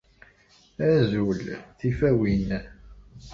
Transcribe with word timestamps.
Azul. 0.87 1.41
Tifawin! 1.79 2.49